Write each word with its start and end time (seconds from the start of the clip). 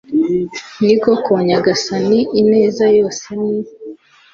ni 0.85 0.95
koko 1.03 1.31
nyagasani 1.47 2.19
ineza 2.39 2.85
yose 2.97 3.25
ni 3.41 3.55